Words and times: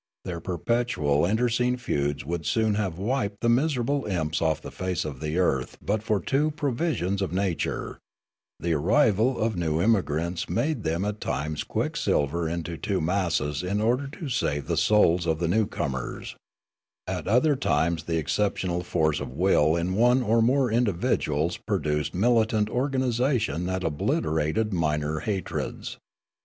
Their 0.25 0.39
perpetual 0.39 1.27
internecine 1.27 1.77
feuds 1.77 2.25
would 2.25 2.43
soon 2.47 2.73
have 2.73 2.97
wiped 2.97 3.41
the 3.41 3.49
miserable 3.49 4.05
imps 4.05 4.41
off 4.41 4.59
the 4.59 4.71
face 4.71 5.05
of 5.05 5.19
the 5.19 5.37
earth 5.37 5.77
but 5.79 6.01
for 6.01 6.19
two 6.19 6.49
provisions 6.49 7.21
of 7.21 7.31
nature; 7.31 7.99
the 8.59 8.73
arrival 8.73 9.37
of 9.37 9.55
new 9.55 9.79
immigrants 9.79 10.49
made 10.49 10.81
them 10.81 11.05
at 11.05 11.21
times 11.21 11.63
quicksilver 11.63 12.49
into 12.49 12.77
two 12.77 12.99
masses 12.99 13.61
in 13.61 13.79
order 13.79 14.07
to 14.07 14.27
save 14.27 14.65
the 14.65 14.75
souls 14.75 15.27
of 15.27 15.37
the 15.37 15.47
newcomers; 15.47 16.35
at 17.05 17.27
other 17.27 17.55
times 17.55 18.05
the 18.05 18.17
exceptional 18.17 18.81
force 18.81 19.19
of 19.19 19.29
will 19.37 19.75
in 19.75 19.93
one 19.93 20.23
or 20.23 20.41
more 20.41 20.71
individuals 20.71 21.57
produced 21.67 22.15
militant 22.15 22.71
organisation 22.71 23.67
that 23.67 23.83
obliter 23.83 24.41
ated 24.43 24.73
minor 24.73 25.19
hatreds. 25.19 25.97